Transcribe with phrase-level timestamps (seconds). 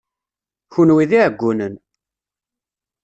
[0.73, 1.75] Kenwi d iɛeggunen!